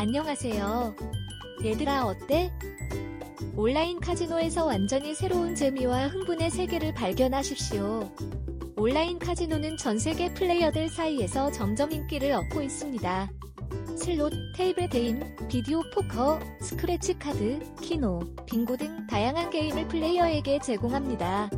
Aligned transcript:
안녕하세요. 0.00 0.96
얘들아 1.62 2.06
어때? 2.06 2.50
온라인 3.54 4.00
카지노에서 4.00 4.64
완전히 4.64 5.14
새로운 5.14 5.54
재미와 5.54 6.06
흥분의 6.06 6.48
세계를 6.48 6.94
발견하십시오. 6.94 8.10
온라인 8.78 9.18
카지노는 9.18 9.76
전 9.76 9.98
세계 9.98 10.32
플레이어들 10.32 10.88
사이에서 10.88 11.52
점점 11.52 11.92
인기를 11.92 12.32
얻고 12.32 12.62
있습니다. 12.62 13.30
슬롯, 13.94 14.32
테이블 14.56 14.88
게임, 14.88 15.20
비디오 15.50 15.82
포커, 15.94 16.40
스크래치 16.62 17.18
카드, 17.18 17.60
키노, 17.82 18.20
빙고 18.46 18.78
등 18.78 19.06
다양한 19.06 19.50
게임을 19.50 19.86
플레이어에게 19.88 20.60
제공합니다. 20.60 21.50